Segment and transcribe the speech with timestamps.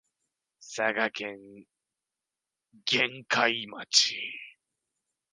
[0.59, 1.37] 佐賀県
[2.85, 4.15] 玄海町